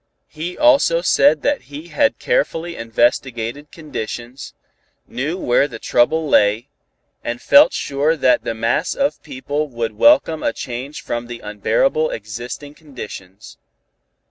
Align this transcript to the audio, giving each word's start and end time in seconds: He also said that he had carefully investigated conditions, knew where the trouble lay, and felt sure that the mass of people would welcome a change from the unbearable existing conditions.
He 0.29 0.57
also 0.57 1.01
said 1.03 1.43
that 1.43 1.61
he 1.69 1.89
had 1.89 2.17
carefully 2.17 2.75
investigated 2.75 3.71
conditions, 3.71 4.55
knew 5.07 5.37
where 5.37 5.67
the 5.67 5.77
trouble 5.77 6.27
lay, 6.27 6.69
and 7.23 7.39
felt 7.39 7.71
sure 7.71 8.15
that 8.17 8.43
the 8.43 8.55
mass 8.55 8.95
of 8.95 9.21
people 9.21 9.67
would 9.67 9.95
welcome 9.95 10.41
a 10.41 10.53
change 10.53 11.03
from 11.03 11.27
the 11.27 11.41
unbearable 11.41 12.09
existing 12.09 12.73
conditions. 12.73 13.59